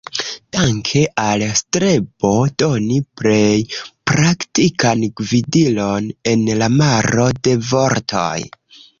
Danke 0.55 1.01
al 1.23 1.41
strebo 1.57 2.29
doni 2.63 2.95
plej 3.19 3.57
praktikan 4.11 5.03
gvidilon 5.21 6.07
en 6.31 6.49
la 6.63 6.71
maro 6.79 7.27
de 7.49 7.55
vortoj. 7.73 8.33